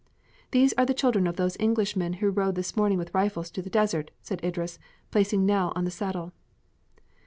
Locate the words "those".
1.35-1.55